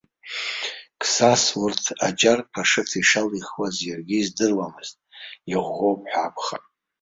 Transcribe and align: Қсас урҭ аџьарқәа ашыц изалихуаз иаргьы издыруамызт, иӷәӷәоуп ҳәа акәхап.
Қсас 1.01 1.43
урҭ 1.63 1.83
аџьарқәа 2.07 2.61
ашыц 2.65 2.89
изалихуаз 3.01 3.75
иаргьы 3.87 4.17
издыруамызт, 4.19 4.95
иӷәӷәоуп 5.51 6.01
ҳәа 6.11 6.21
акәхап. 6.27 6.63